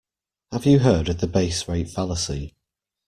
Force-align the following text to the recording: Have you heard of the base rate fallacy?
Have 0.51 0.65
you 0.65 0.79
heard 0.79 1.09
of 1.09 1.19
the 1.19 1.27
base 1.27 1.67
rate 1.67 1.87
fallacy? 1.87 2.55